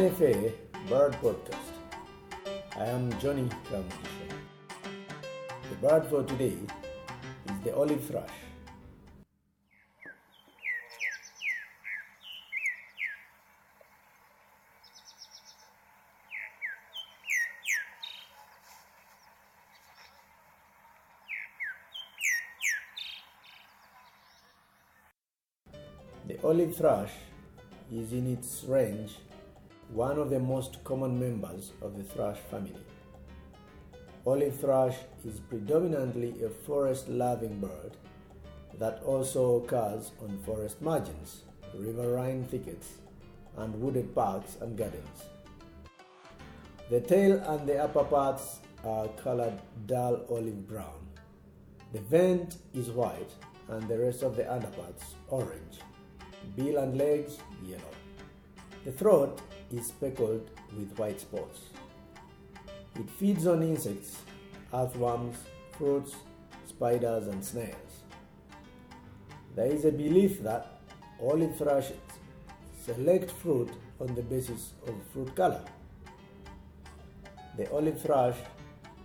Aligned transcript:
NFA 0.00 0.52
Bird 0.88 1.12
Podcast. 1.20 1.72
I 2.74 2.84
am 2.86 3.10
Johnny 3.20 3.46
Kamugisha. 3.68 4.28
The 5.68 5.76
bird 5.76 6.06
for 6.06 6.22
today 6.22 6.56
is 7.50 7.60
the 7.64 7.76
olive 7.76 8.02
thrush. 8.06 8.30
The 26.26 26.42
olive 26.42 26.74
thrush 26.74 27.12
is 27.92 28.14
in 28.14 28.32
its 28.32 28.64
range 28.64 29.16
one 29.92 30.18
of 30.18 30.30
the 30.30 30.38
most 30.38 30.82
common 30.84 31.18
members 31.18 31.72
of 31.82 31.96
the 31.96 32.04
thrush 32.04 32.38
family. 32.50 32.84
Olive 34.24 34.54
thrush 34.60 34.96
is 35.24 35.40
predominantly 35.40 36.44
a 36.44 36.48
forest 36.48 37.08
loving 37.08 37.58
bird 37.58 37.96
that 38.78 39.02
also 39.04 39.56
occurs 39.56 40.12
on 40.22 40.38
forest 40.46 40.80
margins, 40.80 41.42
riverine 41.74 42.44
thickets, 42.44 42.98
and 43.56 43.74
wooded 43.80 44.14
parks 44.14 44.56
and 44.60 44.76
gardens. 44.76 45.24
The 46.88 47.00
tail 47.00 47.38
and 47.48 47.68
the 47.68 47.78
upper 47.78 48.04
parts 48.04 48.60
are 48.84 49.08
colored 49.08 49.60
dull 49.86 50.20
olive 50.30 50.68
brown. 50.68 51.06
The 51.92 52.00
vent 52.00 52.58
is 52.74 52.90
white 52.90 53.30
and 53.68 53.88
the 53.88 53.98
rest 53.98 54.22
of 54.22 54.36
the 54.36 54.52
underparts 54.52 55.14
orange. 55.28 55.80
Bill 56.56 56.78
and 56.78 56.96
legs 56.96 57.38
yellow. 57.64 57.82
The 58.84 58.92
throat 58.92 59.40
is 59.72 59.86
speckled 59.86 60.50
with 60.76 60.96
white 60.98 61.20
spots. 61.20 61.60
It 62.96 63.08
feeds 63.10 63.46
on 63.46 63.62
insects, 63.62 64.22
earthworms, 64.74 65.36
fruits, 65.78 66.14
spiders, 66.66 67.28
and 67.28 67.44
snails. 67.44 68.02
There 69.54 69.66
is 69.66 69.84
a 69.84 69.92
belief 69.92 70.42
that 70.42 70.80
olive 71.20 71.56
thrushes 71.56 71.96
select 72.84 73.30
fruit 73.30 73.70
on 74.00 74.14
the 74.14 74.22
basis 74.22 74.72
of 74.86 74.94
fruit 75.12 75.34
color. 75.36 75.62
The 77.56 77.70
olive 77.72 78.00
thrush 78.00 78.36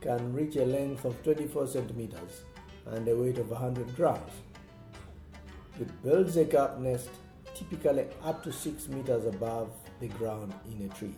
can 0.00 0.32
reach 0.32 0.56
a 0.56 0.64
length 0.64 1.04
of 1.04 1.22
24 1.22 1.66
centimeters 1.66 2.44
and 2.86 3.08
a 3.08 3.16
weight 3.16 3.38
of 3.38 3.50
100 3.50 3.96
grams. 3.96 4.32
It 5.80 6.02
builds 6.02 6.36
a 6.36 6.44
cup 6.44 6.78
nest 6.78 7.08
typically 7.54 8.06
up 8.22 8.42
to 8.42 8.52
6 8.52 8.88
meters 8.88 9.26
above 9.26 9.70
the 10.00 10.08
ground 10.08 10.52
in 10.66 10.90
a 10.90 10.94
tree. 10.94 11.14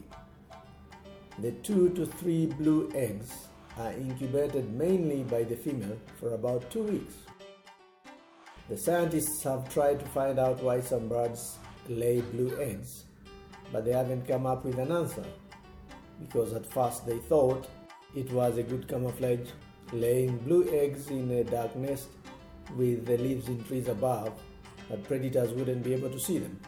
The 1.38 1.52
2 1.52 1.90
to 1.90 2.06
3 2.06 2.46
blue 2.46 2.90
eggs 2.94 3.32
are 3.78 3.92
incubated 3.92 4.72
mainly 4.72 5.22
by 5.22 5.42
the 5.44 5.56
female 5.56 5.98
for 6.18 6.34
about 6.34 6.70
2 6.70 6.82
weeks. 6.82 7.14
The 8.68 8.76
scientists 8.76 9.42
have 9.44 9.72
tried 9.72 10.00
to 10.00 10.06
find 10.06 10.38
out 10.38 10.62
why 10.62 10.80
some 10.80 11.08
birds 11.08 11.58
lay 11.88 12.20
blue 12.20 12.58
eggs, 12.60 13.04
but 13.72 13.84
they 13.84 13.92
haven't 13.92 14.26
come 14.26 14.46
up 14.46 14.64
with 14.64 14.78
an 14.78 14.92
answer 14.92 15.24
because 16.20 16.52
at 16.52 16.66
first 16.72 17.06
they 17.06 17.18
thought 17.18 17.68
it 18.14 18.30
was 18.32 18.56
a 18.58 18.62
good 18.62 18.88
camouflage 18.88 19.50
laying 19.92 20.38
blue 20.38 20.68
eggs 20.72 21.10
in 21.10 21.30
a 21.30 21.44
dark 21.44 21.76
nest 21.76 22.08
with 22.76 23.06
the 23.06 23.16
leaves 23.18 23.48
in 23.48 23.62
trees 23.64 23.88
above 23.88 24.32
that 24.88 25.04
predators 25.04 25.52
wouldn't 25.52 25.82
be 25.82 25.94
able 25.94 26.10
to 26.10 26.18
see 26.18 26.38
them. 26.38 26.58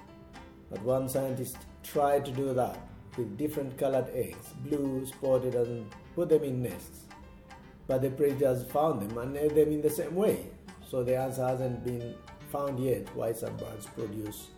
But 0.70 0.83
one 0.83 1.08
scientist 1.08 1.56
tried 1.83 2.24
to 2.27 2.30
do 2.30 2.52
that 2.55 2.78
with 3.16 3.36
different 3.36 3.77
colored 3.79 4.08
eggs, 4.12 4.52
blue, 4.64 5.05
spotted, 5.06 5.55
and 5.55 5.90
put 6.14 6.29
them 6.29 6.45
in 6.45 6.62
nests. 6.62 7.06
But 7.86 8.02
the 8.02 8.11
predators 8.11 8.64
found 8.64 9.02
them 9.02 9.18
and 9.18 9.36
ate 9.36 9.55
them 9.55 9.73
in 9.73 9.80
the 9.80 9.90
same 9.90 10.14
way. 10.14 10.46
So 10.89 11.02
the 11.02 11.17
answer 11.17 11.46
hasn't 11.46 11.84
been 11.84 12.14
found 12.51 12.79
yet 12.79 13.14
why 13.14 13.33
some 13.33 13.56
birds 13.56 13.86
produce 13.86 14.48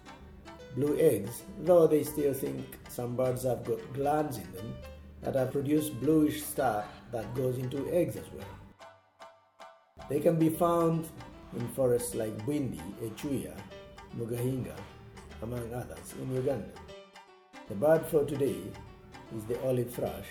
blue 0.77 0.98
eggs, 0.98 1.42
though 1.62 1.87
they 1.87 2.03
still 2.04 2.34
think 2.34 2.78
some 2.88 3.16
birds 3.16 3.42
have 3.44 3.65
got 3.65 3.81
glands 3.92 4.38
in 4.38 4.53
them 4.53 4.75
that 5.22 5.34
have 5.34 5.53
produced 5.53 5.98
bluish 6.00 6.42
stuff 6.42 6.87
that 7.12 7.34
goes 7.34 7.59
into 7.59 7.88
eggs 7.92 8.16
as 8.16 8.31
well. 8.32 8.47
They 10.09 10.21
can 10.21 10.38
be 10.38 10.48
found 10.48 11.09
in 11.56 11.69
forests 11.69 12.15
like 12.15 12.37
Bwindi, 12.47 12.81
Echuya, 13.03 13.55
Mgahinga, 14.19 14.75
among 15.43 15.72
others 15.75 16.15
in 16.21 16.34
Uganda. 16.34 16.69
The 17.69 17.75
bird 17.75 18.06
for 18.06 18.25
today 18.25 18.61
is 19.37 19.44
the 19.44 19.60
olive 19.66 19.93
thrush, 19.93 20.27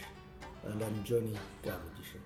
and 0.65 0.81
I'm 0.81 1.03
Johnny 1.03 1.37
Kamugisha. 1.63 2.19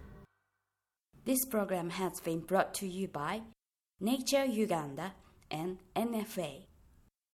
This 1.25 1.45
program 1.45 1.89
has 1.91 2.19
been 2.19 2.39
brought 2.39 2.73
to 2.75 2.87
you 2.87 3.07
by 3.07 3.41
Nature 3.99 4.45
Uganda 4.45 5.13
and 5.49 5.77
NFA. 5.95 6.65